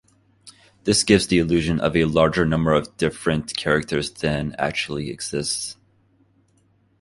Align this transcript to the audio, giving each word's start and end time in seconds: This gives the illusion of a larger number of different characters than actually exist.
This 0.83 1.03
gives 1.03 1.27
the 1.27 1.37
illusion 1.37 1.79
of 1.79 1.95
a 1.95 2.05
larger 2.05 2.43
number 2.43 2.73
of 2.73 2.97
different 2.97 3.55
characters 3.55 4.09
than 4.09 4.55
actually 4.57 5.11
exist. 5.11 5.77